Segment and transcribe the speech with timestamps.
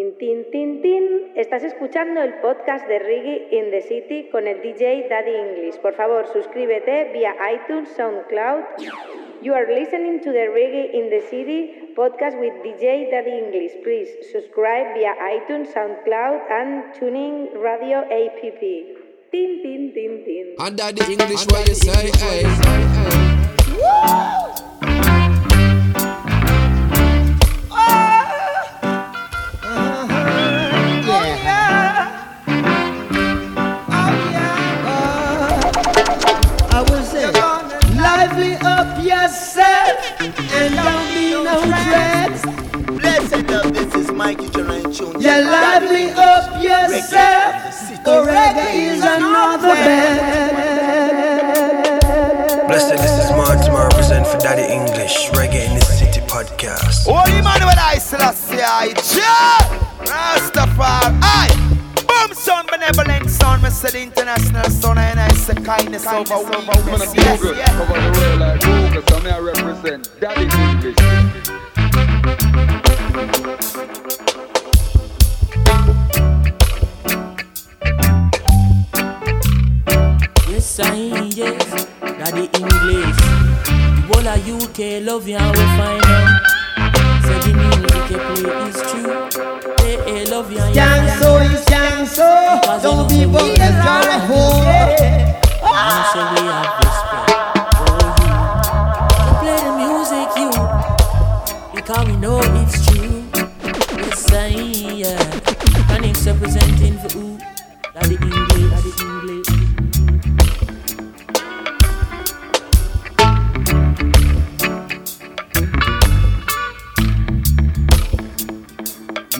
[0.00, 1.32] Tin, tin, tin, tin.
[1.36, 5.76] Estás escuchando el podcast de Reggae in the City con el DJ Daddy English.
[5.82, 8.64] Por favor, suscríbete vía iTunes, SoundCloud.
[9.42, 13.72] You are listening to the Reggae in the City podcast with DJ Daddy English.
[13.84, 18.40] Please subscribe via iTunes, SoundCloud, and Tuning Radio app.
[18.40, 20.54] Tin, tin, tin, tin.
[20.60, 22.10] And Daddy English, what you say?
[22.16, 22.44] Hey.
[24.02, 24.69] I
[44.30, 45.18] Mikey Jermaine Tune.
[45.20, 47.52] Yeah, lively up yourself.
[48.06, 50.20] Oh, reggae is another bed.
[52.68, 57.08] Blessed, this is Martin represent for Daddy English, Reggae in the City podcast.
[57.08, 58.92] Oh, Holy Manuel I Selassie, I
[60.06, 61.48] Rastafari, I
[62.06, 66.44] Boom son, benevolent son, me say the international son, and I say kindness over I'm
[66.68, 66.86] weakness.
[66.86, 67.68] gonna Yes, Google, yes.
[67.70, 70.96] cover the world like Google, so me I represent Daddy English.
[80.48, 83.16] Yes, I yes, Daddy English.
[83.16, 86.40] The whole of UK love you and we find out.
[87.24, 89.12] Say the music you play is true.
[89.80, 92.28] Hey, hey, love you and you Young so is young so.
[92.82, 94.64] Don't be bold as you're a whore.
[95.66, 97.30] And so we have respect
[97.76, 98.34] for you.
[99.26, 100.50] You play the music, you,
[101.74, 102.79] because we know it's
[106.20, 107.38] it's representing for who?
[107.94, 109.46] Daddy English, Daddy English.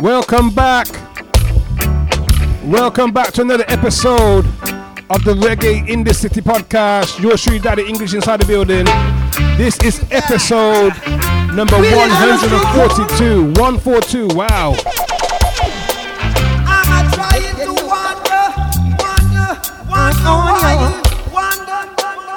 [0.01, 0.87] Welcome back.
[2.65, 4.47] Welcome back to another episode
[5.11, 7.21] of the Reggae in the City podcast.
[7.21, 8.87] Yours truly, Daddy English inside the building.
[9.59, 10.95] This is episode
[11.55, 13.53] number 142.
[13.61, 14.29] 142.
[14.29, 14.77] Wow.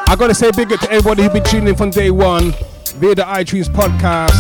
[0.06, 2.52] I gotta say big up to everybody who's been tuning in from day one
[2.98, 4.34] via the iTunes podcast,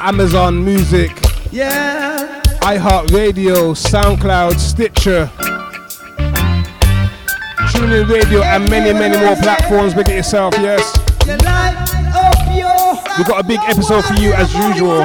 [0.00, 1.10] Amazon Music,
[1.50, 2.40] Yeah.
[2.60, 5.30] iHeartRadio, SoundCloud, Stitcher,
[7.72, 9.94] TuneIn Radio, and many, many more platforms.
[9.94, 10.96] Big it yourself, yes.
[11.26, 11.76] You light
[12.14, 13.16] up your.
[13.18, 15.04] We've got a big episode for you as usual.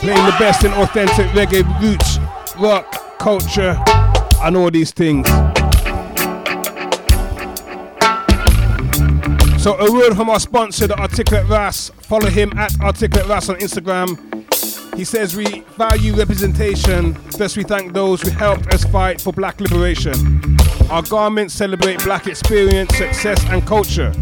[0.00, 2.18] Playing the best in authentic reggae roots,
[2.58, 3.76] rock, culture,
[4.42, 5.28] and all these things.
[9.62, 11.88] So a word from our sponsor, the Articulate Ras.
[12.00, 14.18] Follow him at Articulate Ras on Instagram.
[14.96, 19.60] He says we value representation, thus we thank those who helped us fight for black
[19.60, 20.56] liberation.
[20.90, 24.12] Our garments celebrate black experience, success and culture.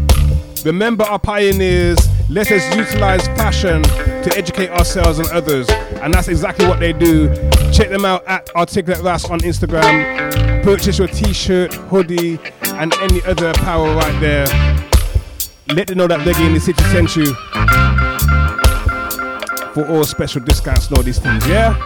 [0.63, 1.97] Remember our pioneers,
[2.29, 5.67] let us utilize fashion to educate ourselves and others.
[6.03, 7.33] And that's exactly what they do.
[7.73, 10.63] Check them out at Articulate Ras on Instagram.
[10.63, 12.37] Purchase your t-shirt, hoodie,
[12.75, 14.80] and any other apparel right there.
[15.75, 17.33] Let them know that Reggae in the City sent you
[19.73, 21.77] for all special discounts and all these things, yeah?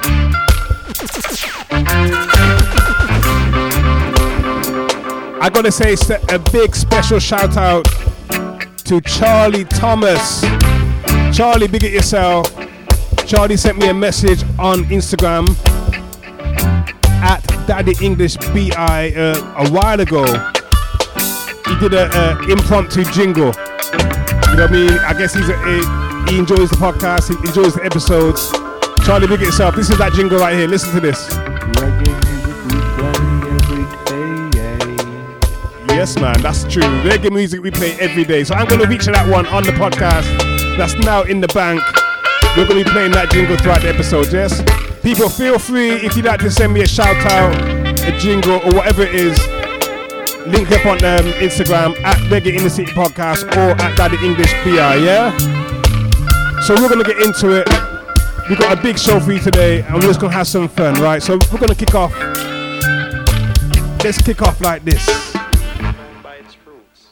[5.40, 5.96] I gotta say
[6.30, 7.86] a big special shout out
[8.86, 10.42] to Charlie Thomas.
[11.32, 12.48] Charlie, big it yourself.
[13.28, 15.48] Charlie sent me a message on Instagram
[17.22, 20.26] at Daddy English BI uh, a while ago.
[21.68, 23.54] He did a, a impromptu jingle.
[24.56, 25.00] You know what I mean?
[25.00, 28.50] I guess he's a, he enjoys the podcast, he enjoys the episodes.
[29.06, 29.76] Charlie, big it yourself.
[29.76, 30.66] This is that jingle right here.
[30.66, 31.28] Listen to this.
[35.90, 36.84] Yes, man, that's true.
[37.04, 38.46] Reggae music we play every day.
[38.46, 40.24] So I'm going to feature that one on the podcast.
[40.78, 41.82] That's now in the bank.
[42.56, 44.64] We're going to be playing that jingle throughout the episode, yes?
[45.02, 47.54] People, feel free if you'd like to send me a shout out,
[48.08, 49.38] a jingle, or whatever it is.
[50.48, 54.54] Link up on um, Instagram at Reggae in the City Podcast or at Daddy English
[54.64, 55.36] BI, yeah?
[56.62, 57.68] So we're going to get into it.
[58.48, 60.68] We've got a big show for you today, and we're just going to have some
[60.68, 61.24] fun, right?
[61.24, 62.14] So we're going to kick off.
[64.04, 65.04] Let's kick off like this.
[66.22, 67.08] by its fruits.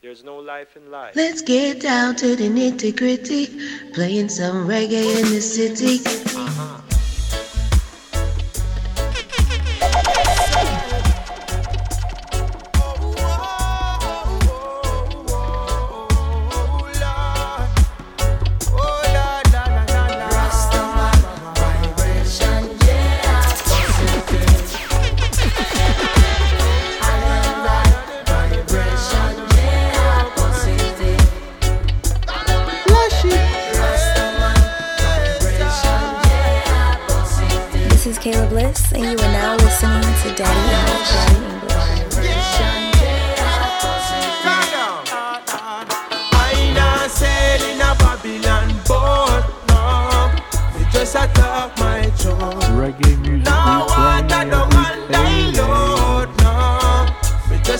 [0.00, 1.16] There's no life in life.
[1.16, 3.46] Let's get down to the nitty gritty,
[3.92, 5.98] playing some reggae in the city.
[5.98, 6.97] Kayla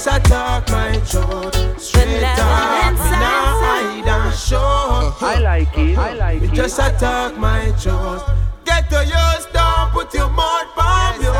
[0.08, 0.16] no.
[0.16, 1.54] A talk my throat.
[1.78, 5.12] Straight up, me nah hide and show.
[5.20, 6.52] I like it, I like it.
[6.52, 8.22] just a talk my throat.
[8.64, 11.34] Get to yours, don't put your mouth on your.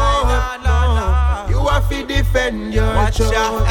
[1.50, 3.64] You have to defend your throat.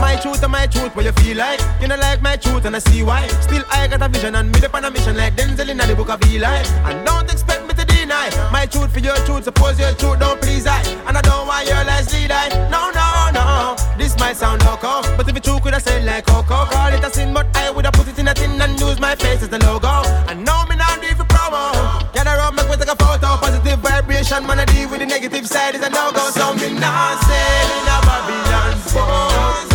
[0.00, 1.60] My truth and my truth, what you feel like?
[1.80, 3.26] You know like my truth and I see why.
[3.42, 5.94] Still I got a vision and me up on a mission like Denzel in the
[5.94, 6.62] book of Eli.
[6.88, 9.44] And don't expect me to deny my truth for your truth.
[9.44, 12.48] Suppose your truth don't please I, and I don't want your lies lead I.
[12.70, 13.76] No, no, no.
[13.96, 16.64] This might sound loco, but if it's true, could I say like Coco?
[16.66, 18.98] Call it a sin, but I would have put it in a tin and use
[19.00, 20.02] my face as the logo.
[20.28, 22.12] And know me now it for promo.
[22.12, 23.36] Get around, make me take a photo.
[23.36, 26.30] Positive vibration, man, I deal with the negative side is a no go.
[26.30, 29.70] So me now say in a Babylon boat.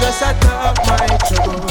[0.00, 1.63] Just a talk my throat.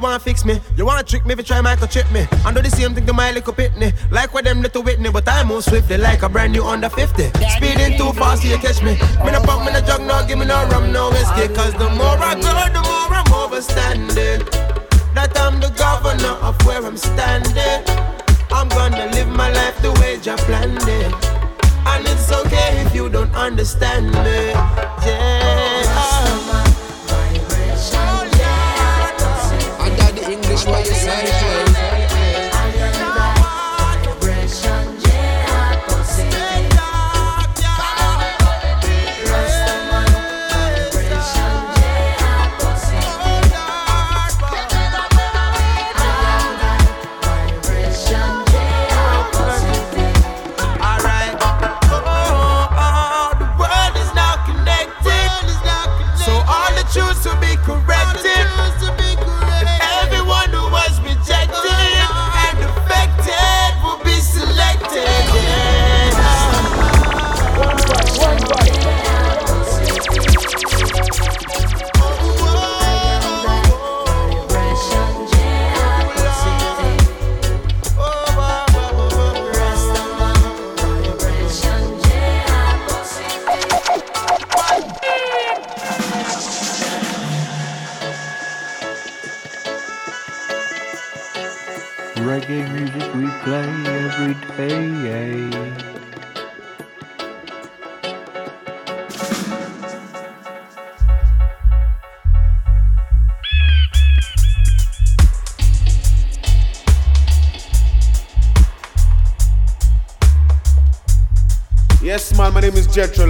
[0.00, 0.58] You wanna fix me?
[0.76, 2.26] You wanna trick me if you try microchip me.
[2.46, 3.92] I do the same thing to my little pitney.
[4.10, 7.30] Like what them little Whitney, but I move swiftly like a brand new under 50.
[7.56, 8.92] Speeding too fast, you catch me.
[9.24, 11.52] Me no pump, me no jug, no give me no rum, no whiskey.
[11.54, 14.40] Cause the more I go, the more I'm overstanding.
[15.14, 17.84] That I'm the governor of where I'm standing.
[18.50, 21.12] I'm gonna live my life the way I planned it.
[21.86, 24.89] And it's okay if you don't understand me.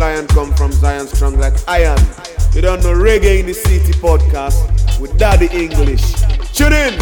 [0.01, 2.01] Lion, come from Zion Strong like Iron.
[2.55, 4.57] You don't know Reggae in the City podcast
[4.99, 6.15] with Daddy English.
[6.57, 6.97] Tune in!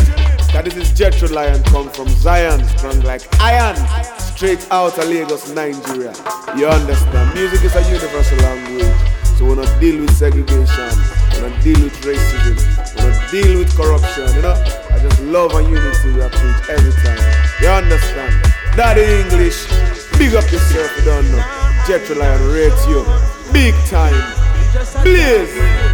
[0.51, 3.77] That this is Jetro Lion, come from Zion Strong like Iron.
[4.19, 6.11] Straight out of Lagos, Nigeria.
[6.59, 7.39] You understand?
[7.39, 8.91] Music is a universal language.
[9.39, 10.91] So we don't deal with segregation.
[11.31, 12.59] We don't deal with racism.
[12.59, 14.59] We don't deal with corruption, you know?
[14.91, 17.23] I just love and unity we preach every time.
[17.63, 18.35] You understand?
[18.75, 19.71] Daddy English,
[20.19, 21.58] big up yourself, you don't know.
[21.89, 23.03] Jetro Lion rates you.
[23.51, 24.13] Big time.
[25.03, 25.88] Please.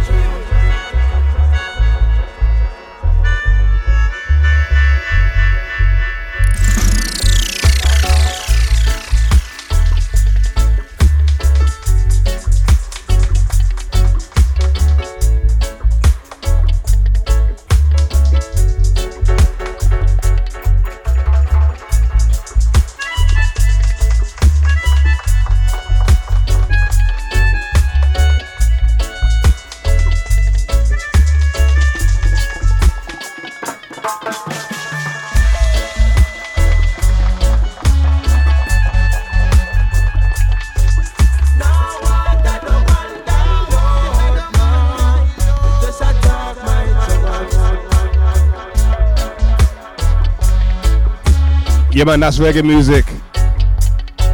[52.05, 53.03] Yeah, man, that's reggae music.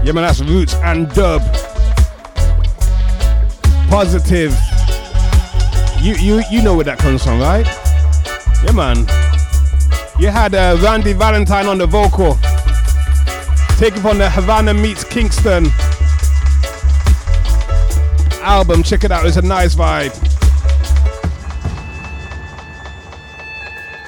[0.03, 1.41] Yeah, man, that's roots and dub.
[3.89, 4.53] Positive.
[6.01, 7.65] You you you know where that comes from, right?
[8.65, 8.97] Yeah, man.
[10.19, 12.33] You had uh, Randy Valentine on the vocal.
[13.77, 15.67] Taken from the Havana meets Kingston
[18.41, 18.83] album.
[18.83, 19.25] Check it out.
[19.25, 20.11] It's a nice vibe.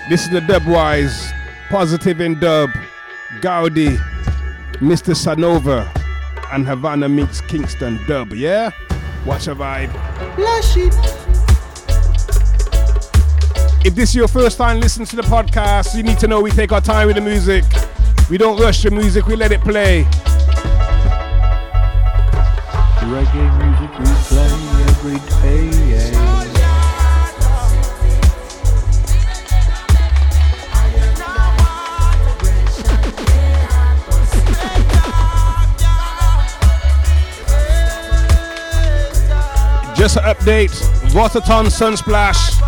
[0.10, 1.32] This is the Dubwise.
[1.70, 2.70] Positive in dub.
[3.44, 4.00] Gaudi.
[4.80, 5.92] Mista Savona.
[6.54, 8.32] And Havana meets Kingston dub.
[8.32, 8.72] Yeah?
[9.26, 9.94] Watch a vibe.
[10.38, 10.96] Lash it.
[13.86, 16.52] If this is your first time listening to the podcast, you need to know we
[16.52, 17.66] take our time with the music.
[18.30, 20.06] We don't rush the music, we let it play.
[23.04, 24.54] Reggae music we play
[24.88, 26.43] every day.
[40.04, 40.70] Just an update
[41.14, 42.60] Rototom Sunsplash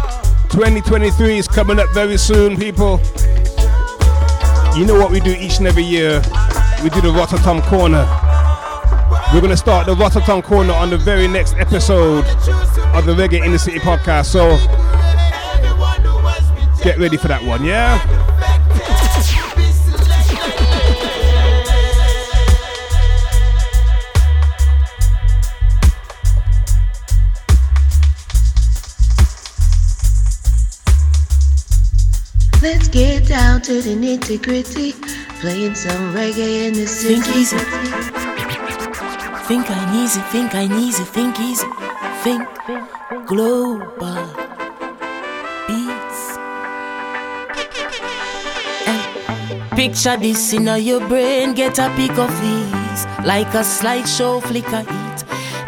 [0.51, 3.01] 2023 is coming up very soon, people.
[4.73, 6.21] You know what we do each and every year?
[6.81, 8.07] We do the Rototom Corner.
[9.33, 12.23] We're going to start the Rototom Corner on the very next episode
[12.95, 14.27] of the Reggae in the City podcast.
[14.27, 14.55] So
[16.85, 18.24] get ready for that one, yeah?
[33.35, 34.93] Down to the nitty gritty.
[35.41, 37.19] Playing some reggae in the city.
[37.19, 37.57] Think easy.
[39.47, 41.67] Think I'm easy, think I'm easy, think easy.
[42.23, 42.43] Think
[43.27, 44.23] global
[45.67, 46.21] beats.
[48.91, 49.03] Eh.
[49.75, 53.01] Picture this in your brain, get a pic of these.
[53.31, 55.17] Like a slideshow, flicker it.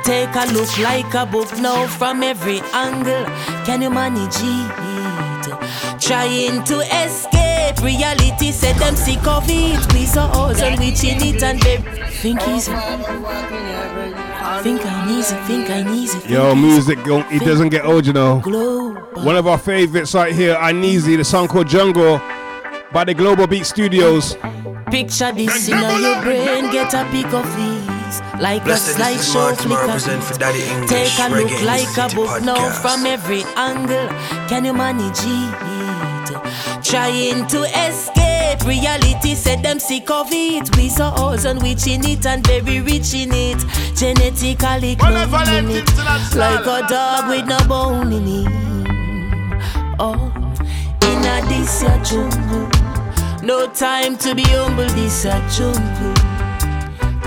[0.05, 3.25] Take a look like a book now from every angle.
[3.65, 4.87] Can you manage it?
[5.99, 7.36] Trying to escape
[7.81, 9.79] reality, said them sick of it.
[9.89, 11.77] Please, so us and we chin it and they
[12.21, 12.71] think easy.
[14.63, 16.17] Think I'm easy, think I'm easy.
[16.19, 18.39] think Yo, music, don't- it doesn't get old, you know.
[18.39, 18.95] Global.
[19.23, 22.19] One of our favorites right here, I Aneezy, the song called Jungle
[22.91, 24.35] by the Global Beat Studios.
[24.89, 28.21] Picture this in your brain, get a pic of these.
[28.39, 29.85] Like Blessed, a this is slideshow Martin flicker.
[29.87, 30.89] represent for Daddy English.
[30.89, 34.07] Take a look like a City book now from every angle.
[34.47, 35.76] Can you manage it?
[36.87, 40.73] Trying to escape reality, said them sick of it.
[40.77, 43.59] We saw us and we in it and very rich in it.
[43.93, 46.35] Genetically cloning it.
[46.37, 48.47] Like a dog with no bone in it.
[49.99, 50.31] Oh,
[51.01, 52.69] in a this a jungle.
[53.43, 56.13] No time to be humble, this a jungle.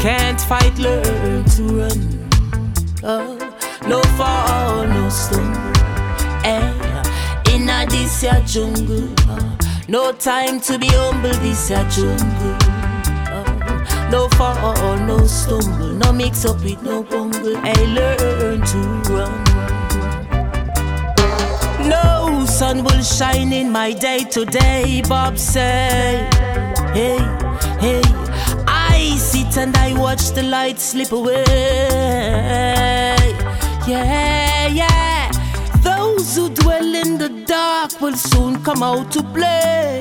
[0.00, 2.28] Can't fight, learn to run.
[3.02, 3.36] Oh,
[3.86, 5.70] no fall, no stumble.
[6.44, 6.79] Eh,
[7.88, 9.08] this a jungle.
[9.28, 9.58] Oh,
[9.88, 12.56] no time to be humble, this a jungle.
[13.32, 15.92] Oh, no fall, or no stumble.
[15.94, 17.56] No mix up with no bungle.
[17.56, 18.78] I learn to
[19.10, 19.44] run.
[21.88, 26.28] No sun will shine in my day today, Bob say.
[26.92, 27.18] Hey,
[27.80, 28.02] hey,
[28.66, 31.44] I sit and I watch the light slip away.
[33.86, 34.99] Yeah, yeah.
[37.18, 40.00] The dark will soon come out to play.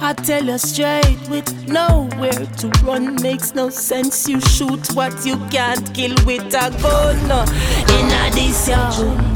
[0.00, 4.28] I tell you straight, with nowhere to run makes no sense.
[4.28, 7.18] You shoot what you can't kill with a gun.
[7.96, 8.90] In a this ya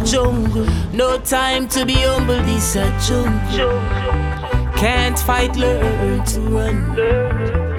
[0.05, 2.41] jungle, no time to be humble.
[2.45, 3.81] This a jungle.
[4.77, 6.97] Can't fight, learn to run.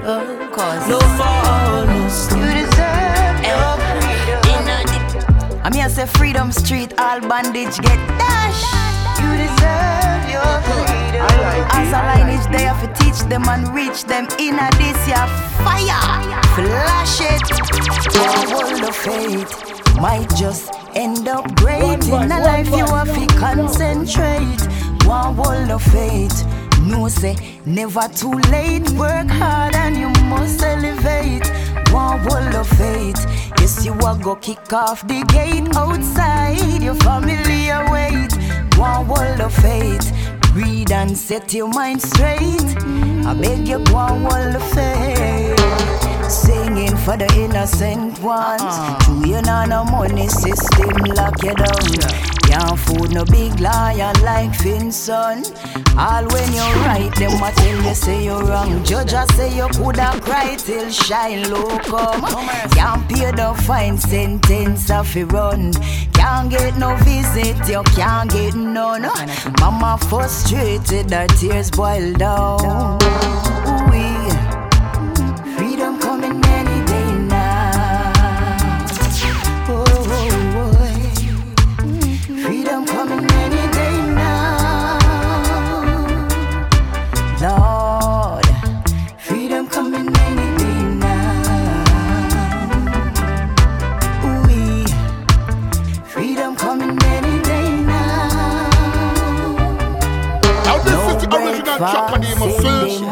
[0.06, 1.94] Oh, Cause no fall, no.
[1.94, 4.00] You deserve your eh.
[4.00, 4.40] freedom.
[4.52, 8.93] In a I mean, I say freedom street, all bandage get dash.
[9.20, 11.26] You deserve your freedom.
[11.70, 15.26] As a lineage, they have to teach them and reach them in a this ya
[15.64, 16.02] fire.
[16.54, 17.42] Flash it.
[18.14, 22.06] Your world of fate might just end up great.
[22.08, 24.62] In a life, you have to concentrate.
[25.06, 26.44] One world of fate.
[26.82, 28.88] No say never too late.
[28.90, 31.46] Work hard and you must elevate.
[31.92, 33.18] One world of fate.
[33.58, 36.82] Yes, you are go kick off the gate outside.
[36.82, 38.33] Your family await.
[38.84, 40.12] One world of faith.
[40.52, 42.68] Read and set your mind straight.
[43.26, 45.58] I beg you, one world of faith
[46.30, 48.60] Singing for the innocent ones.
[48.62, 48.98] Ah.
[49.00, 52.33] True, you know no money system lock you down.
[52.46, 55.44] Can't food no big lion like Finson.
[55.96, 58.84] All when you're right, them a tell you say you're wrong.
[58.84, 62.22] Judge a say you coulda cry till shine low come.
[62.72, 65.72] Can't pay the fine sentence of a run.
[66.12, 69.02] Can't get no visit, you can't get none.
[69.60, 73.63] Mama frustrated, her tears boil down.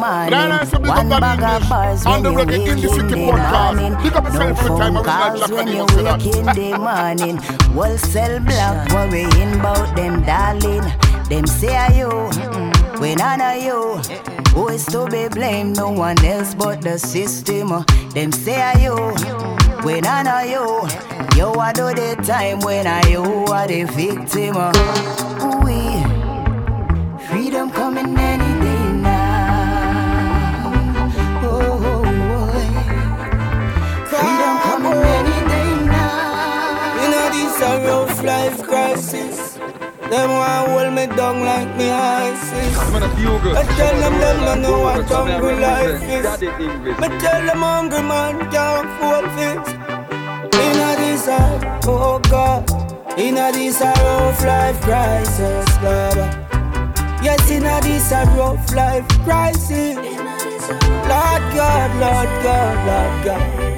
[0.03, 0.31] Muslims.
[0.31, 2.07] But I like some big up on English.
[2.07, 4.03] On the reggae in the city podcast.
[4.03, 6.25] Pick up yourself for the time original Calls track on when the you Muslims.
[6.25, 7.37] wake in the morning.
[7.75, 10.85] Wholesale black worrying about them darling.
[11.29, 13.01] Them say are you, mm.
[13.01, 14.03] when I know you.
[14.55, 15.77] Who is to be blamed?
[15.77, 17.85] No one else but the system.
[18.15, 18.97] Them say are you,
[19.83, 20.89] when I know you.
[21.37, 24.57] You are do the time when I you are the victim.
[25.43, 25.63] Ooh,
[27.29, 28.32] freedom coming any
[40.13, 42.77] Them want hold me down like me ISIS.
[42.77, 46.41] I tell them them don't know what hungry life is.
[47.01, 49.73] Me tell them hungry man can't afford this.
[50.53, 52.69] This a oh God,
[53.17, 56.25] this a rough life crisis, Baba.
[57.23, 59.97] Yes, this a rough life crisis.
[61.09, 63.73] Lord God, Lord God, Lord God.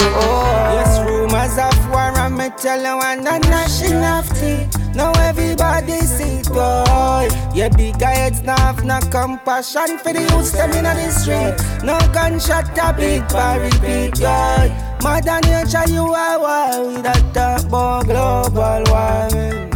[0.00, 2.12] Oh, yes, rumors of war
[2.58, 4.87] tell you one a nation of tea.
[4.98, 7.28] Now everybody see boy.
[7.54, 11.84] Yeah, big heads now have no compassion for the youth them inna the street.
[11.84, 14.74] No gunshot a big bar repeat, boy.
[15.00, 17.04] Mother nature, you are wild.
[17.04, 19.70] That talk about global warming.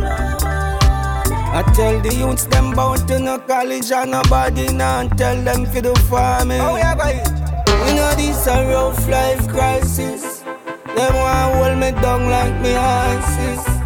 [1.54, 5.82] I tell the youths them bound to no college and nobody now tell them for
[5.82, 6.60] the farming.
[6.60, 7.22] Oh yeah, boy.
[7.86, 10.40] You know this a rough life crisis.
[10.96, 13.81] Them want hold me down like me ISIS.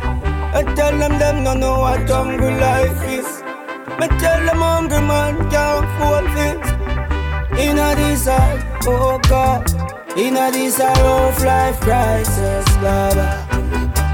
[0.57, 3.43] I tell them them no know what hungry life is.
[4.01, 6.57] Me tell them hungry man can't afford this.
[7.55, 8.41] This a
[8.87, 9.67] oh God,
[10.17, 13.27] this a rough life crisis, Baba.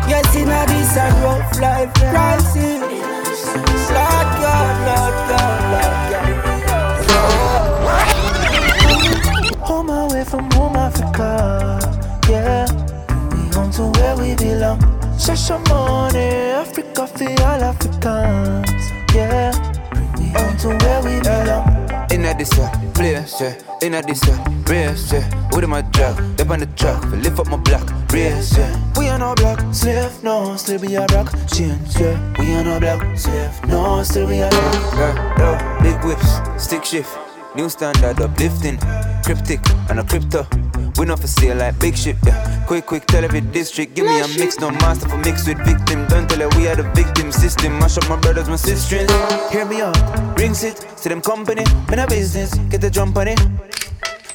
[0.09, 2.83] Yes, this a rough life crisis.
[3.95, 6.27] Lord God, Lord God, Lord God.
[9.61, 11.79] Home away from home, Africa.
[12.29, 12.67] Yeah,
[13.31, 15.02] we on to where we belong.
[15.23, 16.19] Social money,
[16.51, 18.91] Africa for all Africans.
[19.15, 19.53] Yeah,
[20.35, 22.11] on to where we belong.
[22.11, 23.55] Inna this uh, place, yeah.
[23.83, 25.23] Inna this uh, race, yeah.
[25.55, 28.93] With my drug, step on the truck, lift up my block, race, yeah.
[28.99, 31.31] We are no black slave, no, still be a rock.
[31.47, 32.19] Change, yeah.
[32.41, 34.95] We are no black slave, no, still be a rock.
[34.97, 35.83] Yeah, yeah.
[35.85, 37.17] Big whips, stick shift,
[37.55, 38.77] new standard uplifting,
[39.23, 40.45] cryptic and a crypto.
[40.99, 42.65] We not for sale like big shit, yeah.
[42.67, 46.07] Quick, quick, tell every district, give me a mix, no master for mix with victim.
[46.07, 47.79] Don't tell her we are the victim system.
[47.79, 49.11] Mash up my brothers, my sisters.
[49.51, 49.97] Hear me out,
[50.39, 53.41] rings it, to them company, in a business, get the jump on it.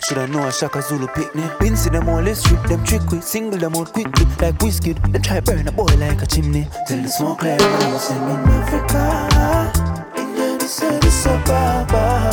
[0.07, 1.59] Should I know a Shaka Zulu picnic?
[1.59, 4.93] Been see them all, let's strip them trick quick, single them out quickly, like whiskey.
[4.93, 6.67] Then try burn a boy like a chimney.
[6.87, 9.71] Till the smoke clear, I sing in Africa,
[10.17, 12.31] in the so baba.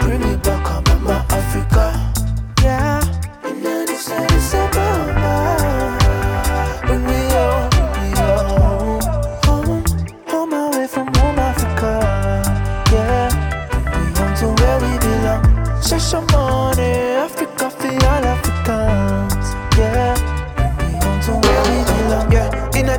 [0.00, 1.97] Bring me back home, mama Africa.
[15.98, 16.47] Money, Africa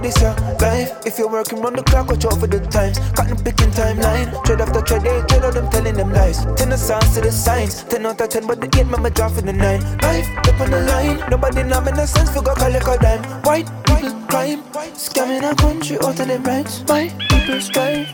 [0.10, 1.06] this your life.
[1.06, 3.00] If you're working round the clock, watch out for the times.
[3.16, 4.28] Cotton picking timeline.
[4.46, 6.46] Trade after trade, they trade out them telling them lies.
[6.56, 7.84] Ten the sounds to the signs.
[7.84, 9.82] Ten out of ten, but the eight mama drop for the nine.
[10.02, 11.18] Life up on the line.
[11.30, 12.34] Nobody now make no sense.
[12.36, 13.24] We got collect a dime.
[13.44, 14.64] White people crime.
[14.94, 16.84] Scamming a country out of them rights.
[16.88, 18.08] My people strive.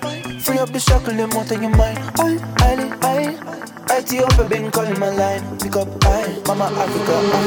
[0.43, 1.99] Free up the shackle, them out of your mind.
[2.19, 3.97] I, I, I.
[3.97, 5.60] Ethiopia been calling my line.
[5.60, 6.73] Pick up I, the sun,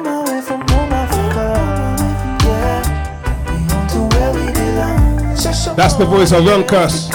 [0.06, 1.46] away from home, Africa.
[2.44, 2.82] Yeah.
[3.48, 4.00] We on to
[5.74, 7.10] That's the voice of Runkus.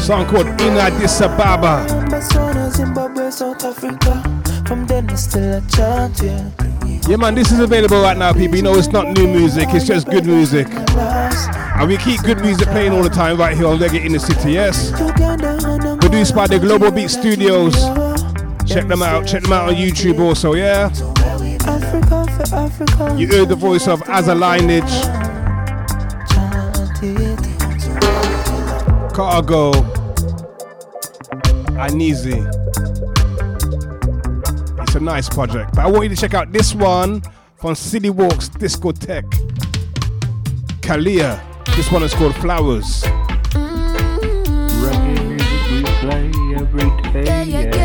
[0.00, 1.86] Song called In Addis Ababa.
[2.70, 4.37] Zimbabwe, South Africa.
[4.68, 6.50] From then still a chant, yeah.
[7.08, 8.56] Yeah, man, this is available right now, people.
[8.56, 10.66] You know, it's not new music, it's just good music.
[10.68, 14.20] And we keep good music playing all the time right here on Reggae in the
[14.20, 14.90] City, yes?
[16.00, 17.72] Produced by the Global Beat Studios.
[18.68, 20.90] Check them out, check them out on YouTube also, yeah?
[23.16, 24.84] You heard the voice of Azza Lineage.
[29.14, 29.72] Cargo.
[31.78, 32.57] Anizi.
[34.88, 35.74] It's a nice project.
[35.74, 37.20] But I want you to check out this one
[37.56, 39.30] from Silly Walks Discotheque.
[40.80, 41.38] Kalia.
[41.76, 43.02] This one is called Flowers.
[44.80, 47.77] Reggae music we play every day.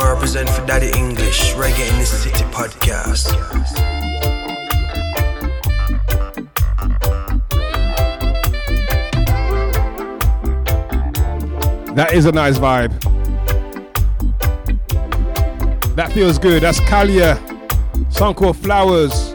[0.00, 3.36] I represent for Daddy English, Reggae in the City podcast.
[11.94, 12.98] That is a nice vibe.
[15.96, 16.62] That feels good.
[16.62, 17.36] That's Kalia.
[18.10, 19.34] Song called Flowers.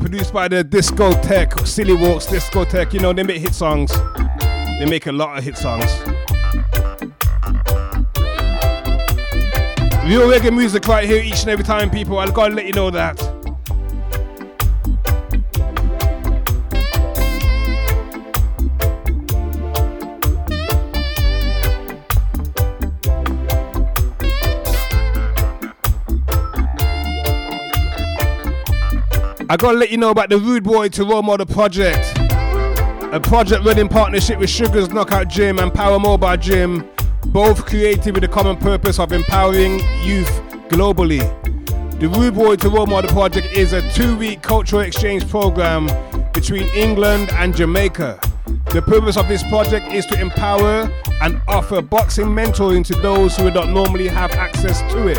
[0.00, 2.92] Produced by the Discotheque, Silly Walks Discotheque.
[2.92, 3.92] You know, they make hit songs.
[4.80, 6.15] They make a lot of hit songs.
[10.06, 12.18] Real reggae music right here each and every time, people.
[12.20, 13.20] I've got to let you know that.
[29.48, 32.16] I gotta let you know about the Rude Boy to Role Model project.
[33.12, 36.88] A project run in partnership with Sugar's Knockout Gym and Power Mobile Gym,
[37.36, 41.20] both created with the common purpose of empowering youth globally.
[42.00, 45.86] The Rude Boy to Role Model project is a two week cultural exchange program
[46.32, 48.18] between England and Jamaica.
[48.72, 53.44] The purpose of this project is to empower and offer boxing mentoring to those who
[53.44, 55.18] would not normally have access to it.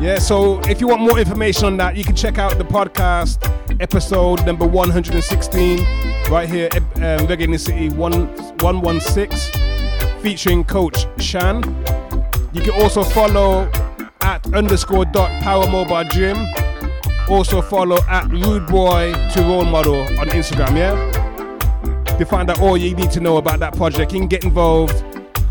[0.00, 3.36] Yeah, so if you want more information on that, you can check out the podcast
[3.82, 5.78] episode number 116
[6.30, 9.75] right here, um, Reggae in the City 116,
[10.26, 11.62] featuring Coach Shan.
[12.52, 13.70] You can also follow
[14.22, 16.36] at underscore dot power mobile gym.
[17.28, 22.16] Also follow at rude boy to role model on Instagram, yeah?
[22.18, 25.00] To find out all you need to know about that project, you can get involved.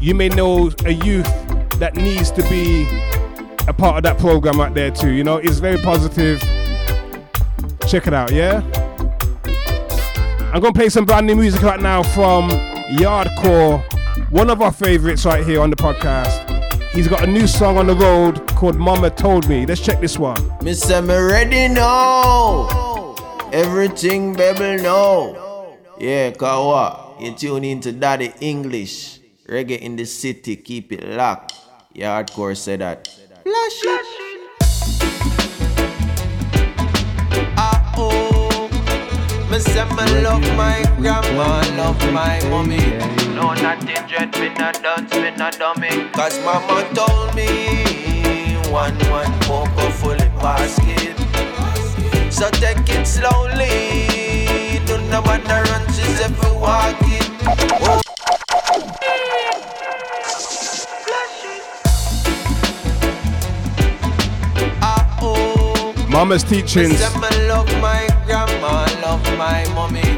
[0.01, 1.31] You may know a youth
[1.79, 2.85] that needs to be
[3.69, 5.11] a part of that program right there too.
[5.11, 6.41] You know, it's very positive.
[7.87, 8.61] Check it out, yeah?
[10.53, 12.49] I'm gonna play some brand new music right now from
[12.99, 13.81] Yardcore,
[14.29, 16.51] one of our favorites right here on the podcast.
[16.91, 19.65] He's got a new song on the road called Mama Told Me.
[19.65, 20.37] Let's check this one.
[20.59, 20.97] Mr.
[20.97, 23.15] I'm ready now.
[23.51, 25.77] Everything baby know.
[25.99, 27.15] Yeah, Kawa.
[27.19, 29.19] You tune into Daddy English.
[29.47, 31.53] Reggae in the city, keep it locked.
[31.93, 33.07] Yardcore said that.
[33.43, 34.24] Flash
[39.55, 42.77] me say me love my grandma, love my mommy.
[43.35, 46.09] No nothing dread, me not dance, me not dummy.
[46.11, 47.47] Cause mama told me
[48.69, 51.15] one one poker fully basket.
[52.31, 53.97] So take it slowly.
[54.87, 57.29] Do not wanna run, she's every walk it.
[65.21, 65.95] Oh.
[66.09, 66.99] Mama's teachings.
[69.45, 70.09] My mommy.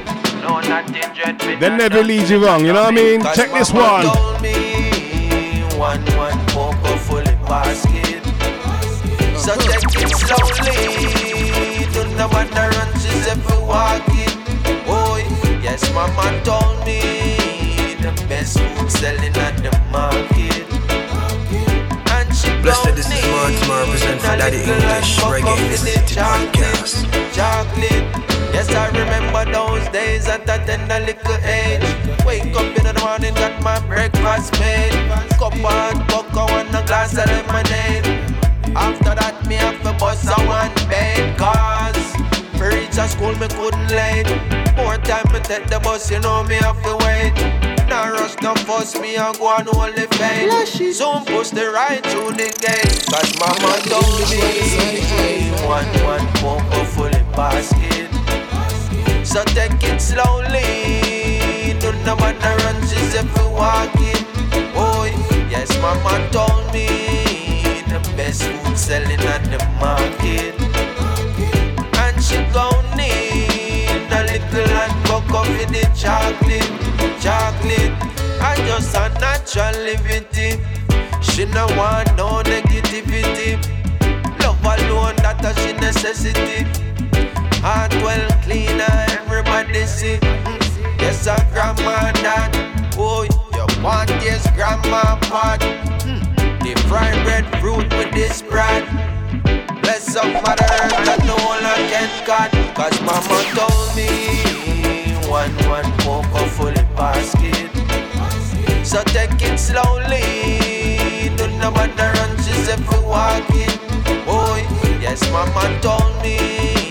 [0.42, 3.20] No nothing dread, me They never dance, lead you wrong, you know what I mean?
[3.36, 4.06] Check this one.
[4.06, 4.56] told me
[5.76, 8.24] one one poker fully basket.
[9.44, 10.80] So take it slowly.
[11.94, 14.34] Do not wanna run, she's every walk it.
[14.96, 15.20] Oh
[15.62, 17.02] yes, mama told me
[18.04, 20.64] the best food selling at the market.
[22.64, 27.27] Blessed this is Mortimer, represent for Daddy English, Reggae in the City podcast.
[27.38, 28.10] Chocolate.
[28.52, 31.86] Yes, I remember those days at a tender little age.
[32.26, 34.98] Wake up in the morning, got my breakfast made.
[35.38, 38.06] Cup of cocoa and a glass of lemonade.
[38.76, 42.10] After that, me have to bust a one bed cause
[42.58, 44.30] for reach a school me couldn't late.
[44.76, 47.34] More time me take the bus, you know me have to wait.
[47.88, 50.52] Now rush, no fuss, me and go on only fade.
[50.68, 52.98] Soon push the right through the gate.
[53.14, 58.10] Cause mama told me one one basket.
[59.24, 61.78] So take it slowly.
[61.80, 64.26] Do not wanna run, she's if you walk it.
[64.74, 65.06] Oh,
[65.48, 66.88] yes, mama told me
[67.94, 70.56] the best food selling at the market.
[72.02, 76.74] And she gon' need a little and cocoa for the chocolate,
[77.22, 77.94] chocolate.
[78.48, 80.26] And just a natural living
[81.22, 83.62] She no want no negativity.
[84.42, 86.87] Love alone, that a she necessity.
[87.62, 90.20] Heart well cleaner, everybody see.
[91.02, 92.54] Yes, a grandma that.
[92.98, 95.60] Oh, you want yes, grandma pot.
[96.06, 96.22] Mm.
[96.62, 98.86] The fried bread fruit with this bread.
[99.82, 102.54] Bless up mother earth that no one can cut.
[102.78, 107.70] Cause mama told me one one poker fully basket.
[108.86, 111.36] So take it slowly.
[111.36, 113.80] Do not bother run, she's if you walk it.
[114.30, 114.56] Oh,
[115.02, 116.87] yes, mama told me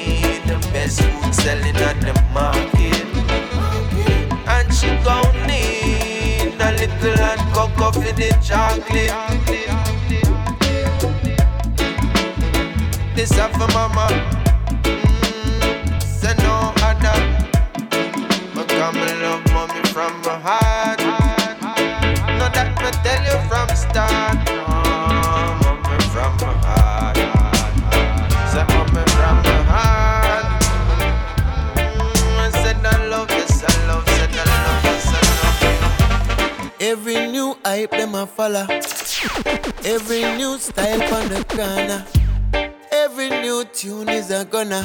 [0.73, 3.05] best food selling at the market.
[4.49, 9.13] And she gon' need a little and cocoa for the chocolate.
[13.15, 14.07] This up for mama.
[14.83, 17.19] Mm, say no other.
[18.55, 21.01] But come love mommy from my heart.
[22.39, 24.46] No, that me tell you from start.
[37.77, 38.67] hype, them a follow.
[39.85, 42.05] Every new style on the corner.
[42.91, 44.83] Every new tune is a gunner.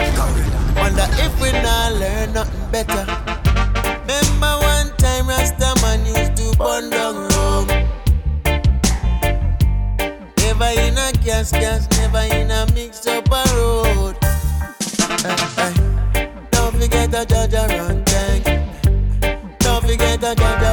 [0.76, 3.06] Wonder if we not learn nothing better.
[4.02, 7.68] Remember one time Rasta man used to burn down Rome.
[10.38, 14.18] Never in a gas gas, never in a mix up a road.
[15.24, 15.74] Hey,
[16.14, 16.32] hey.
[16.52, 18.46] Don't forget a Jaja run tank.
[19.60, 20.71] Don't forget the Jaja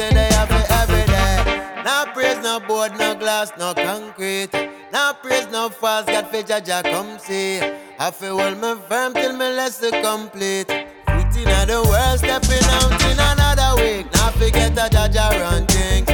[0.00, 1.82] Majesty they have it every day.
[1.84, 4.52] No praise, no board, no glass, no concrete.
[4.92, 7.60] No praise, no false, God for Jaja come see.
[7.98, 10.68] I feel hold me firm till me lesson complete.
[10.68, 14.06] Feet in the world, stepping out in another week.
[14.14, 16.06] Now forget the Jaja run things.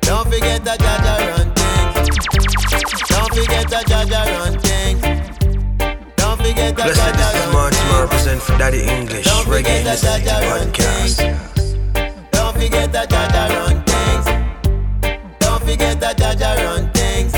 [0.00, 2.08] Don't forget the Jaja run things.
[3.08, 5.02] Don't forget the Jaja run things.
[6.16, 9.26] Don't forget the Blessed, this is run Martin represent for Daddy English.
[9.26, 11.59] Don't Reggae forget in the the City Jaja run podcast.
[12.60, 14.26] Don't forget the Jaja run things.
[15.38, 17.32] Don't forget the Jaja run things.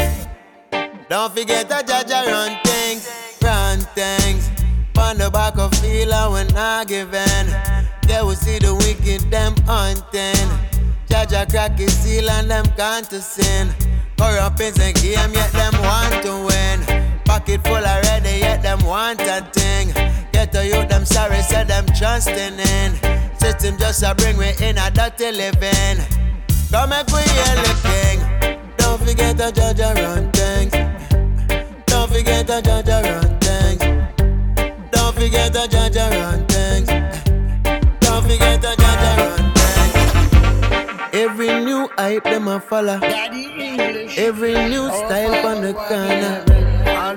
[1.09, 3.09] Don't forget the Jaja run things.
[3.41, 4.51] Run things.
[4.99, 7.47] On the back of feeler when I give in.
[8.09, 10.49] They will see the wicked them hunting.
[11.07, 13.69] Jaja crack his seal and them can't sin.
[14.19, 17.23] Corrupt is a game yet them want to win.
[17.25, 19.93] Pocket full already yet them want a thing.
[20.43, 22.93] Get to you them sorry said them trusting in.
[23.39, 26.03] System just a bring me in a dirty living.
[26.73, 27.23] Come make we
[27.87, 28.19] king.
[28.77, 30.73] Don't forget the judge run things.
[31.87, 33.79] Don't forget the judge run things.
[34.91, 36.89] Don't forget the judge run things.
[38.01, 41.15] Don't forget the judge run things.
[41.15, 42.99] Every new hype them a follow.
[44.17, 46.45] Every new style on the corner.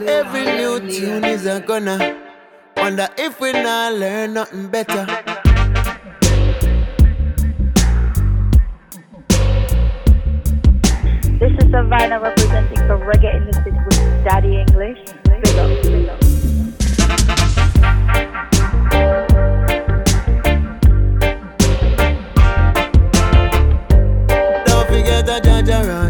[0.08, 2.25] Every new tune is a gonna.
[2.78, 5.06] Wonder if we not learn nothing better.
[11.40, 15.00] This is Savannah representing for Reggae in the City with Daddy English.
[15.24, 16.20] Big up, big up.
[24.66, 26.05] Don't forget the Jaja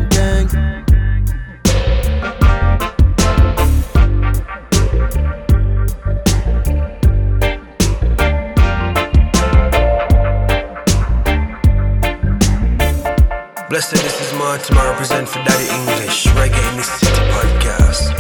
[13.76, 16.28] Blessed, this is Martin represent for Daddy English.
[16.28, 18.16] Reggae in the City podcast.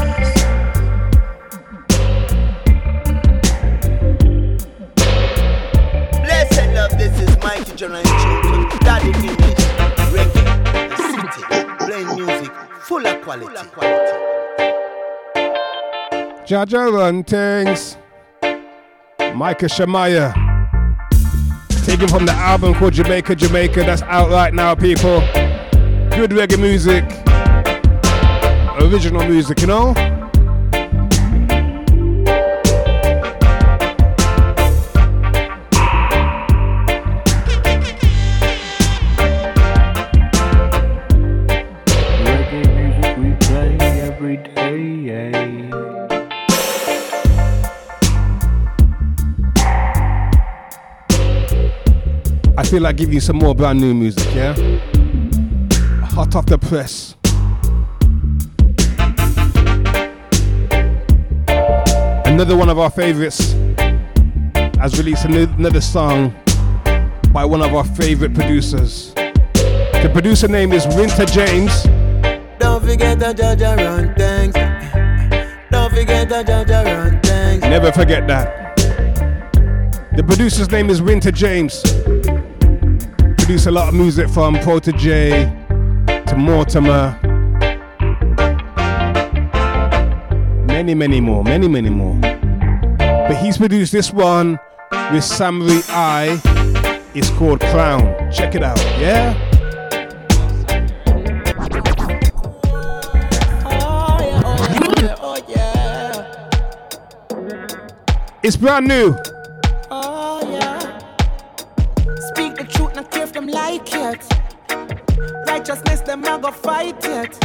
[6.25, 8.67] Blessed love, this is Mikey John and Children.
[8.81, 9.63] Daddy English,
[10.11, 10.43] reggae,
[10.89, 11.41] the city,
[11.85, 13.55] playing music full of quality.
[16.45, 17.95] Jaja Run things.
[19.33, 20.33] Micah Shemaiah.
[21.85, 23.83] Taken from the album called Jamaica, Jamaica.
[23.83, 25.23] That's out right now, people.
[26.15, 27.03] Good reggae music.
[28.79, 29.93] Original music, you know?
[42.23, 45.69] Reggae music we play every day.
[52.57, 54.55] I feel like giving you some more brand new music, yeah?
[56.15, 57.17] Hot off the press.
[62.25, 63.51] Another one of our favorites
[64.79, 66.33] has released another song
[67.33, 69.13] by one of our favorite producers.
[69.15, 71.83] The producer name is Winta James.
[72.59, 74.53] Don't forget the Jaja run things.
[75.69, 77.61] Don't forget the Jaja run things.
[77.63, 78.77] Never forget that.
[80.15, 81.81] The producer's name is Winta James.
[83.37, 85.64] Produce a lot of music from Protoje
[86.27, 87.19] to Mortimer.
[90.65, 92.15] Many, many more, many, many more.
[92.97, 94.59] But he's produced this one
[95.11, 96.41] with Samory I.
[97.13, 98.31] It's called Crown.
[98.31, 99.33] Check it out, yeah.
[108.43, 109.15] It's brand new.
[115.67, 117.43] Righteousness, them not go fight it.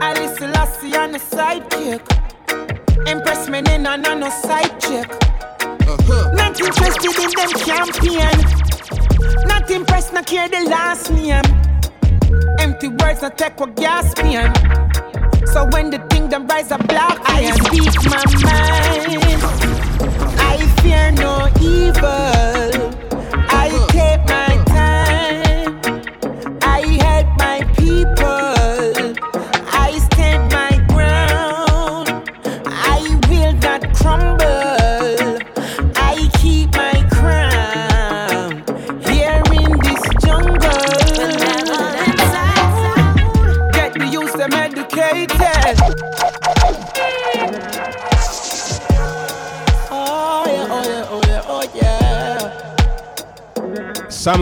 [0.00, 2.02] I listen Lassie on the sidekick.
[3.06, 5.08] Impress me in and no side chick.
[5.62, 6.32] Uh-huh.
[6.34, 9.46] Not interested in them champion.
[9.46, 11.44] Not impressed, not care the last name.
[12.58, 14.52] Empty words, not take what gas pain.
[15.46, 18.81] So when the thing them rise a black I speak my mind.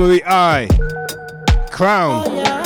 [0.01, 0.67] Samory I.
[1.71, 2.25] Crown.
[2.27, 2.60] Oh,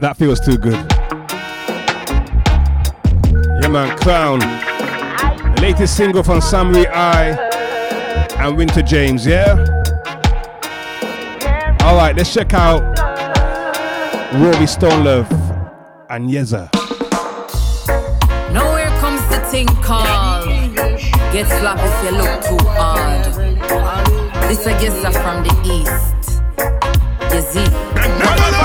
[0.00, 0.74] That feels too good.
[3.62, 4.40] Yeah, man, Crown.
[5.62, 7.30] Latest single from Samory I
[8.38, 9.54] and Winta James, yeah?
[11.82, 12.82] Alright, let's check out
[14.34, 15.30] Rory Stonelove
[16.10, 16.70] and Yeza.
[18.52, 20.46] Now here comes the thing called
[21.32, 23.24] Get slapped if you look too hard.
[24.48, 26.42] This I guess are from the east.
[27.34, 28.55] You see?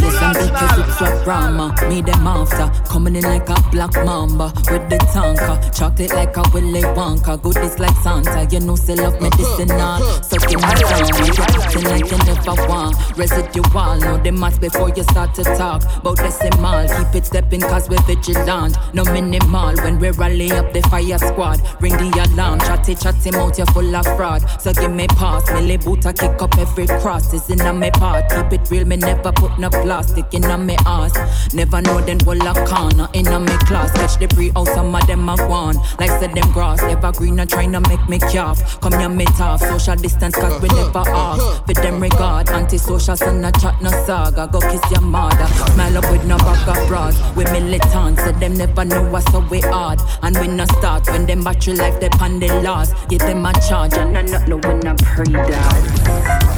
[0.00, 1.74] Listen because it's a drama.
[1.88, 5.56] Me them after coming in like a black mamba with the tanker.
[5.72, 7.40] Chocolate like a Willy Wonka.
[7.42, 8.46] Goodies like Santa.
[8.50, 10.00] You know, still love medicinal.
[10.22, 11.06] Sucking my down.
[11.26, 12.96] You acting like you never want.
[13.16, 13.96] Residual.
[14.00, 15.82] Know the maths before you start to talk.
[15.96, 16.88] About decimal.
[16.88, 18.76] Keep it stepping cause we're vigilant.
[18.94, 19.76] No minimal.
[19.76, 21.60] When we rally up the fire squad.
[21.80, 22.60] Ring the alarm.
[22.60, 23.58] Chatty chatty mouth.
[23.58, 24.44] You're full of fraud.
[24.60, 25.50] So give me pass.
[25.52, 26.06] Millie boot.
[26.06, 27.32] I kick up every cross.
[27.34, 28.30] It's in me part.
[28.30, 28.86] Keep it real.
[28.86, 31.12] Me never put no plastic in a me ass.
[31.54, 33.92] Never know them will a corner in a me class.
[33.92, 34.68] Catch the pre out.
[34.68, 35.76] Some of them have won.
[35.98, 36.80] Like said them grass.
[36.82, 37.38] Never green.
[37.38, 38.80] and trying to make me calf.
[38.80, 39.60] Come here me tough.
[39.60, 41.38] Social distance cause we never uh-huh, off.
[41.66, 41.82] For uh-huh.
[41.82, 42.48] them regard.
[42.48, 44.48] Anti-social son a chat no saga.
[44.50, 45.46] Go kiss your mother.
[45.72, 47.16] Smile up with no bag of bras.
[47.36, 48.18] We militant.
[48.18, 50.00] So them never know what's so we hard.
[50.22, 52.94] And we no start when them battery life they pan the last.
[53.08, 53.94] Give them a charge.
[53.94, 56.55] And I not know when I pray that.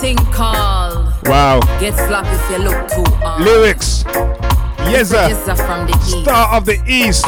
[0.00, 1.60] Thing called Wow.
[1.80, 3.42] Get slapped if you look too hard.
[3.44, 4.04] Lyrics.
[4.88, 5.28] Yeza.
[5.28, 6.22] Yeza from the east.
[6.22, 7.26] Star of the East.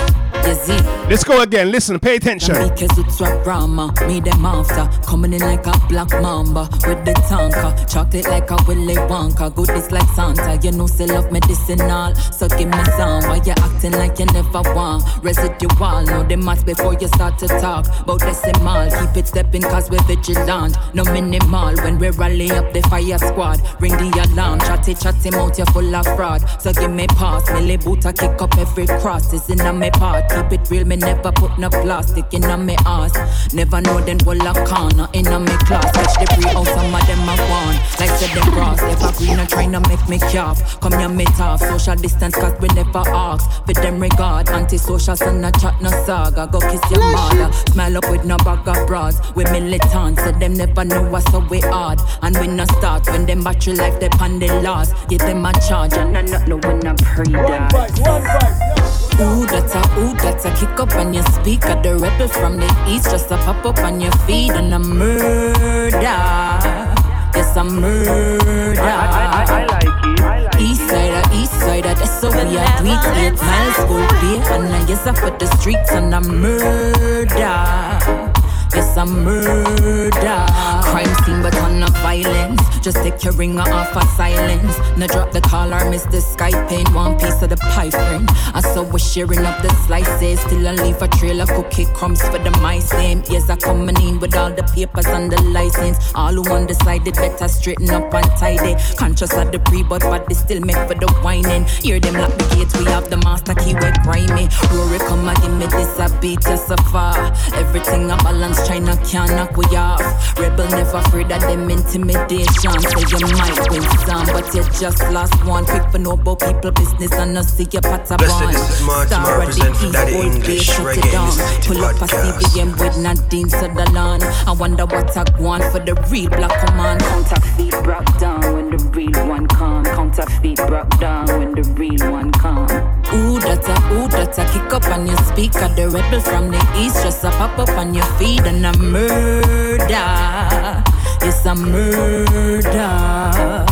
[1.11, 1.73] Let's go again.
[1.73, 2.55] Listen, pay attention.
[2.55, 4.87] Because it's a drama, me them after.
[5.05, 7.75] Coming in like a black mamba with the tanker.
[7.87, 9.53] Chocolate like a Willy Wonka.
[9.53, 10.59] Goodies like Santa.
[10.63, 12.15] You know, love medicinal.
[12.15, 13.25] So give me some.
[13.25, 15.03] Why you acting like you never want?
[15.23, 16.03] Residual.
[16.07, 17.87] Know the before you start to talk.
[18.01, 18.89] About decimal.
[18.91, 20.77] Keep it stepping cause we're vigilant.
[20.95, 21.75] No minimal.
[21.83, 23.61] When we rally up the fire squad.
[23.81, 24.61] Ring the alarm.
[24.61, 26.49] Chatty chatty mouth, you full of fraud.
[26.61, 27.51] So give me pass.
[27.51, 29.31] Millie boot, I kick up every cross.
[29.51, 30.30] In me part.
[30.31, 33.13] Keep it real, me never put no plastic in a me ass.
[33.53, 35.91] Never know them will a corner in a me class.
[35.93, 37.77] Catch the free out, some of them a one.
[37.99, 40.81] Like said them cross, never green and trying to make me cough.
[40.81, 41.61] Come here, me tough.
[41.61, 43.45] Social distance, cause we never ask.
[43.67, 46.49] For them regard, anti-social, so no chat, no saga.
[46.51, 47.53] Go kiss your mother.
[47.73, 49.21] Smile up with no bag of bras.
[49.35, 52.01] We militant, so them never know what's so we hard.
[52.23, 54.93] And we no start when them battery life, they pan the loss.
[55.07, 59.00] Give them a charge, and I not know when I pray that.
[59.21, 61.79] Ooh, that's a, ooh, that's a kick up on your speaker.
[61.83, 65.91] The rebel from the east just a pop up on your feet and a murder.
[66.01, 68.81] Yes, a murder.
[68.81, 70.21] I, I, I, like it.
[70.21, 74.07] I like east side, uh, east side, that's so we are tweet eight miles full
[74.21, 78.30] beer and I yes, I for the streets and a murder.
[78.73, 80.47] It's a murder.
[80.83, 82.61] Crime scene, but on no violence.
[82.81, 84.79] Just take your ringer off of silence.
[84.97, 86.93] Now drop the call or miss the Skype pane.
[86.95, 88.27] One piece of the pie frame.
[88.55, 90.41] I saw we're sharing up the slices.
[90.41, 92.89] Still I leave a trail of cookie crumbs for the mice.
[92.91, 95.99] Same yes, I coming in with all the papers and the license.
[96.15, 98.77] All who undecided better straighten up and tidy.
[98.97, 101.65] Conscious of the pre, but but they still make for the whining.
[101.83, 102.77] Hear them lock the gates.
[102.79, 103.75] We have the master key.
[103.75, 104.49] We're grimy.
[104.73, 107.17] Rory, come and give me this a beat so far.
[107.55, 110.01] Everything I balance, China can't knock we off.
[110.39, 112.77] Rebel never afraid of them intimidation.
[112.81, 115.65] Say you might win some, but you just lost one.
[115.67, 119.15] Quick for no about people business and not see your patter Blessed, this is Martin,
[119.15, 123.49] I represent for Daddy English, reggae in the city Pull up a CBM with Nadine
[123.49, 124.23] Sutherland.
[124.23, 127.01] I wonder what I want for the real black command.
[127.01, 129.85] Counterfeit broke down when the real one come.
[129.85, 133.00] Counterfeit broke down when the real one come.
[133.13, 135.69] Ooh, that's a, ooh, that's a kick up on your speaker.
[135.75, 140.85] The rebel from the east just a pop up on your feed and a murder.
[141.21, 143.67] It's a murder.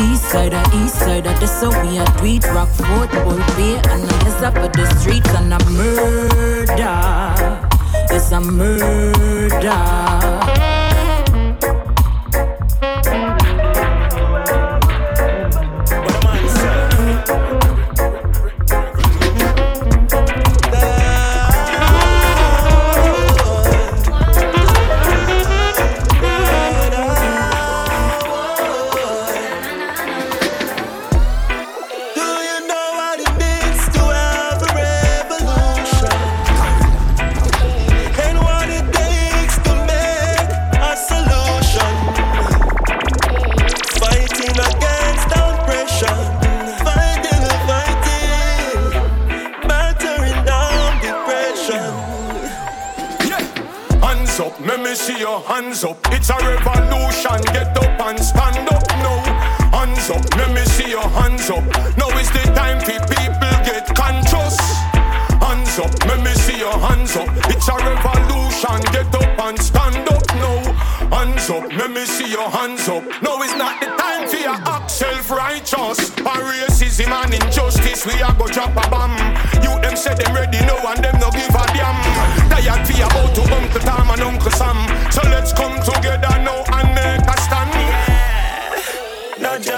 [0.00, 2.46] East side, east side, that's how we do it.
[2.54, 7.68] Rock Fort, Bull and I guess up at the streets and a murder.
[8.10, 10.73] It's a murder.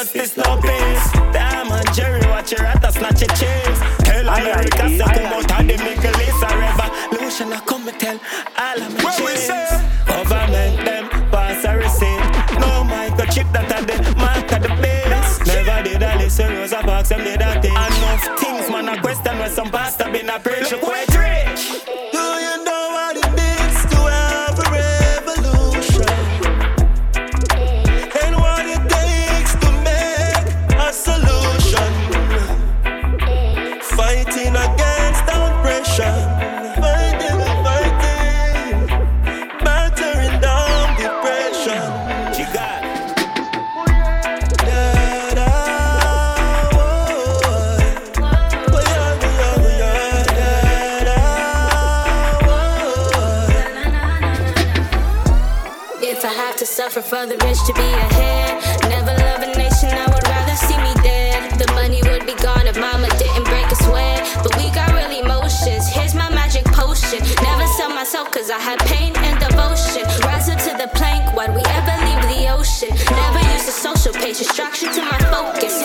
[0.07, 1.12] Justice, no peace.
[1.32, 3.78] Damn and Jerry, watch your rat, snatch your cheese.
[4.04, 7.52] Tell America, come out of the Middle East, a revolution.
[7.52, 8.20] I come and tell
[8.59, 9.48] all of my cheese.
[10.07, 12.20] Government them pass a receipt.
[12.61, 15.46] No microchip that are the mark of the base.
[15.46, 17.72] Never did I listen, Rosa Parks, them did that thing.
[17.72, 20.72] Enough things, man, I question where some pastor been a preach.
[57.66, 58.62] to be ahead.
[58.88, 61.58] Never love a nation, I would rather see me dead.
[61.58, 64.22] The money would be gone if mama didn't break a sweat.
[64.44, 65.88] But we got real emotions.
[65.88, 67.18] Here's my magic potion.
[67.42, 70.06] Never sell myself, cause I had pain and devotion.
[70.22, 72.94] Rise up to the plank, why'd we ever leave the ocean?
[73.10, 75.82] Never use a social page, distraction to my focus.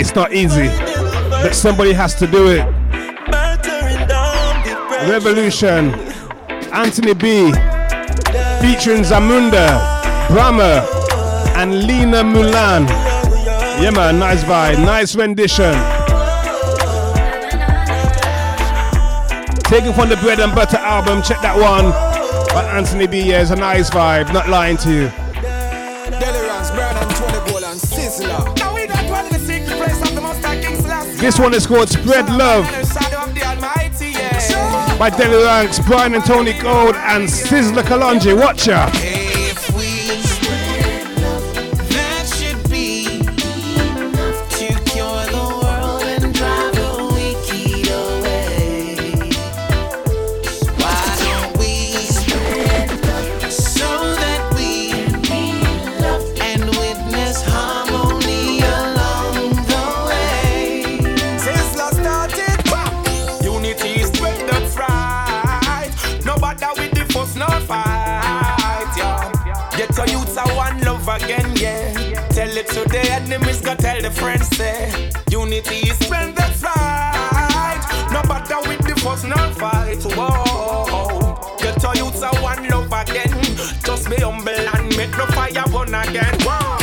[0.00, 0.68] It's not easy,
[1.42, 2.64] but somebody has to do it.
[5.10, 5.90] Revolution,
[6.72, 7.50] Anthony B,
[8.62, 9.66] featuring Zamunda,
[10.28, 10.86] Brahma,
[11.56, 12.86] and Lena Mulan.
[13.82, 15.74] Yeah, man, nice vibe, nice rendition.
[19.64, 21.90] Taken from the Bread and Butter album, check that one.
[22.54, 25.27] But Anthony B, yeah, it's a nice vibe, not lying to you.
[31.28, 32.64] This one is called Spread Love
[34.98, 38.34] by Delly Ranx, Brian and Tony Gold, and Sizzla Kalonji.
[38.34, 38.90] Watch out.
[85.18, 86.36] no fire burn again.
[86.46, 86.78] Wow.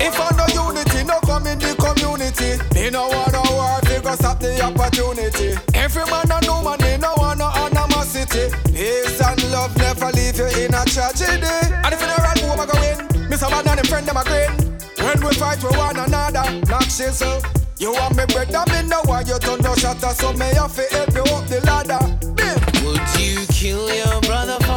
[0.00, 2.58] If I know unity, no come in the community.
[2.74, 5.54] They no wanna war, they go stop the opportunity.
[5.74, 8.50] Every man and woman, they no wanna animosity.
[8.74, 11.46] Peace and love never leave you in a tragedy.
[11.70, 13.28] And if you don't run, who am I going?
[13.30, 14.50] Miss a man and a friend, them a grin.
[14.98, 17.38] When we fight with one another, knock shizzle.
[17.78, 20.66] You want me bread, brother, me no why you turn no shatter, so may I
[20.66, 22.02] fit help you up the ladder.
[22.34, 22.58] Bim.
[22.84, 24.67] Would you kill your brother?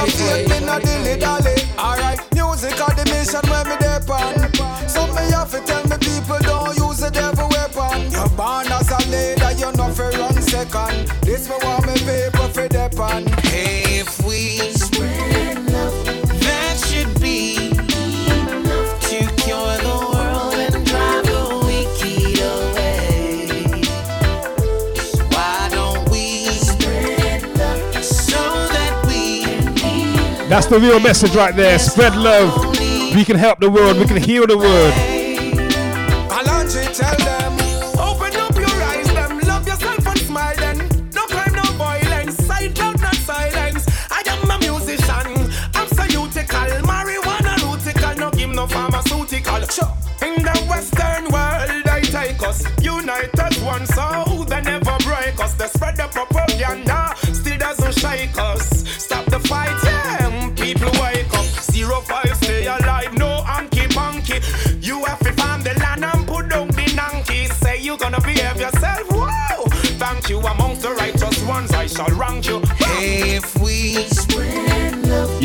[0.00, 1.54] a faith, me no dilly dally.
[1.78, 4.90] Alright, music are the mission where me depend.
[4.90, 8.10] So me have to tell me people don't use the devil weapon.
[8.10, 11.08] You're born as a leader, you're not for run second.
[11.22, 13.39] This me want me people for depend.
[30.50, 31.78] That's the real message right there.
[31.78, 32.76] Spread love.
[33.14, 33.98] We can help the world.
[33.98, 34.92] We can heal the world.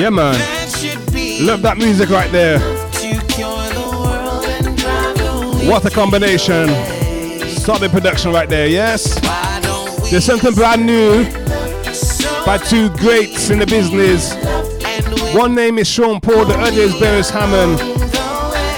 [0.06, 0.36] Yeah, man.
[1.47, 2.60] Love that music right there.
[5.68, 6.68] What a combination.
[7.47, 9.20] Solid production right there, yes?
[10.12, 11.24] There's something brand new
[12.45, 14.36] by two greats in the business.
[15.34, 17.82] One name is Sean Paul, the other is Beres Hammond.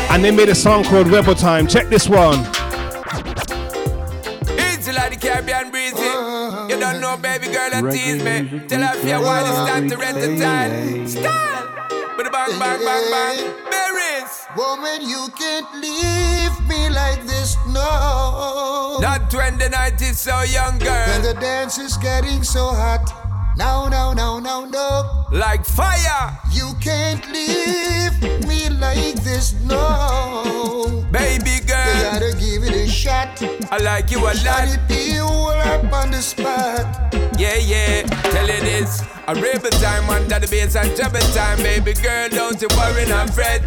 [0.10, 1.68] And they made a song called Rebel Time.
[1.68, 2.38] Check this one.
[7.84, 8.68] Baby tease me.
[8.68, 11.04] Tell her if you want it's time to rent the time.
[12.18, 13.38] With a bang, bang, bang, bang.
[13.72, 14.56] Beres!
[14.58, 18.98] Woman, you can't leave me like this, no.
[19.00, 21.08] Not when the night is so young, girl.
[21.08, 23.27] When the dance is getting so hot.
[23.58, 25.26] No, no, no, no, no.
[25.32, 26.38] Like fire.
[26.52, 31.04] You can't leave me like this, no.
[31.12, 31.96] Baby girl.
[31.96, 33.42] You gotta give it a shot.
[33.72, 34.78] I like you a lot.
[34.88, 37.14] Be all up on the spot.
[37.40, 39.02] Yeah, yeah, tell you this.
[39.28, 43.30] A rebel time under the bass and trouble time, baby girl, don't you worry, not
[43.32, 43.62] fret.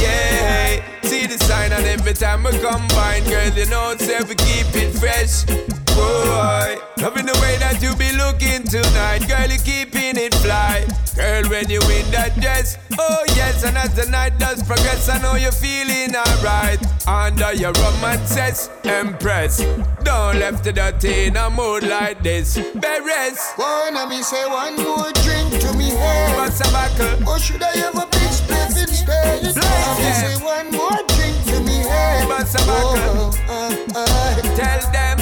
[0.00, 4.66] Yeah, see the sign and every time we combine, girl, you know say we keep
[4.76, 5.81] it fresh.
[5.94, 10.86] Boy, loving the way that you be looking tonight, girl, you keeping it fly.
[11.14, 15.20] Girl, when you in that dress, oh yes, and as the night does progress, I
[15.20, 16.80] know you're feeling alright.
[17.06, 19.58] Under your romances, empress.
[20.04, 22.56] Don't left the dirty in a mood like this.
[22.56, 23.38] Beres.
[23.58, 26.36] Wanna me say one more drink to me head.
[26.36, 27.28] What's a buckle?
[27.28, 29.42] Or should I have a big spliff instead?
[29.42, 32.26] Wanna me say one more drink to me head.
[32.28, 33.36] What's a buckle?
[33.48, 34.56] Oh, uh, uh.
[34.56, 35.21] Tell them.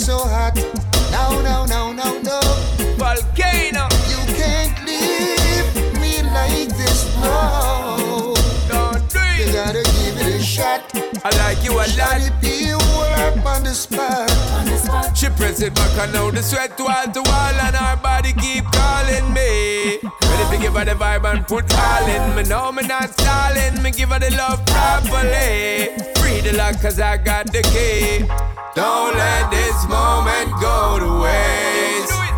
[0.00, 0.56] So hot.
[1.12, 2.40] No, no, no, no, no.
[2.96, 3.84] Volcano.
[4.08, 5.68] You can't leave
[6.00, 8.34] me like this, no.
[8.68, 9.46] Don't do it.
[9.46, 10.80] You gotta give it a shot.
[11.22, 12.16] I like you a lot.
[12.16, 14.30] Shawty, be all up on the spot.
[15.14, 18.64] She press it back and now the sweat wall to wall and her body keep
[18.72, 20.00] calling me.
[20.60, 22.42] Give her the vibe and put all in me.
[22.42, 23.82] No, me not stalling.
[23.82, 25.88] Me give her the love properly.
[26.16, 28.26] Free the lock cause I got the key.
[28.74, 32.29] Don't let this moment go to waste.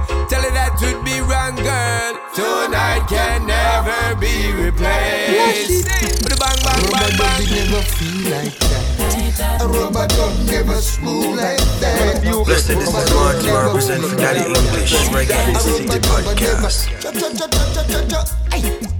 [0.83, 2.18] Tell would be wrong, girl.
[2.35, 5.87] Tonight can never be replaced.
[6.24, 7.39] With a bang, bang, Rubber bang, bang.
[7.39, 9.62] dub never feel like that.
[9.62, 12.22] A rubber dub never smooth like that.
[12.22, 16.91] Blessed, this is Martin, I represent for Daddy English, Reggae in the City podcast.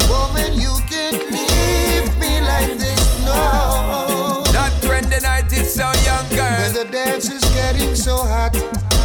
[0.09, 4.45] Woman, you can't leave me like this, no.
[4.53, 6.85] Not when the night is so young, When girl.
[6.85, 8.55] the dance is getting so hot.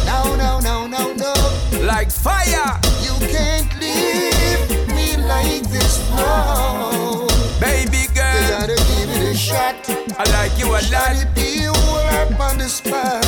[0.06, 0.87] No, no, no, no, no.
[1.98, 2.78] Like fire.
[3.02, 7.26] You can't leave me like this, no.
[7.58, 9.74] Baby girl, You gotta give it a shot.
[10.16, 11.18] I like you a lot.
[11.18, 13.26] Shawty, be all up on the spot.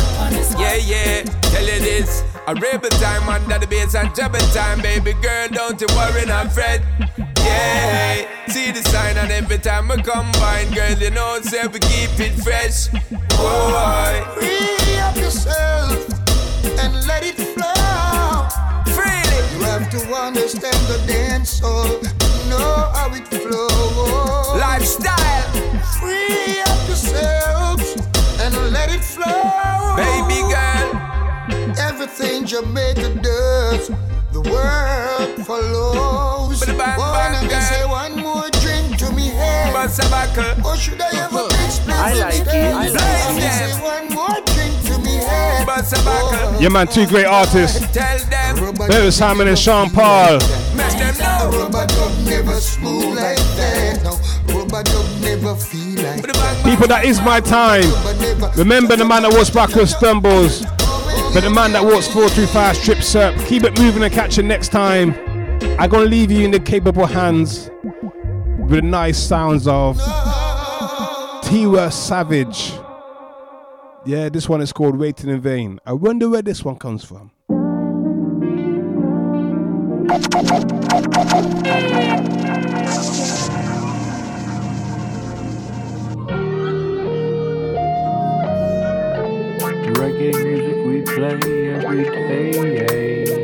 [0.56, 2.22] Yeah, yeah, tell you this.
[2.46, 6.52] A rebel time under the bass and trouble time, baby girl, don't you worry, not
[6.52, 6.80] fret.
[7.38, 12.14] Yeah, see the sign and every time we combine, girl, you know, say we keep
[12.20, 12.86] it fresh.
[13.34, 16.06] Boy, Free up yourself
[16.78, 18.30] and let it flow.
[19.91, 20.05] Freely.
[20.05, 21.86] You have to understand the dance hall,
[22.49, 24.61] know how it flows.
[24.61, 25.51] Lifestyle,
[26.01, 27.97] Free up yourselves
[28.41, 29.97] and let it flow.
[29.97, 33.88] baby girl, Everything Jamaica does,
[34.32, 36.61] the world follows.
[36.61, 37.61] Bada bang, Wanna bang, me girl.
[37.62, 39.72] say one more drink to me head?
[39.72, 40.62] bust a.
[40.64, 42.47] Or should I have a big split I like it.
[42.49, 43.53] I like it.
[43.53, 44.80] say one more drink
[46.61, 47.80] Yeah, man, two great artists.
[47.93, 50.38] Tell them, Beres and Sean Paul.
[56.64, 57.82] People, that is my time.
[58.57, 60.61] Remember the man that walks backwards stumbles,
[61.32, 63.34] but the man that walks forward too fast trips up.
[63.47, 65.14] Keep it moving and catch you next time.
[65.78, 69.97] I'm gonna leave you in the capable hands with the nice sounds of
[71.43, 72.74] Tiwa Savage.
[74.07, 75.78] Yeah, this one is called Waiting in Vain.
[75.84, 77.32] I wonder where this one comes from.
[90.01, 93.39] Reggae music we play every day.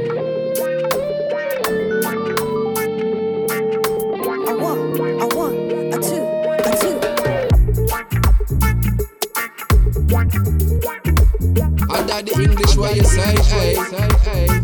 [12.16, 14.55] The English, what you say, hey,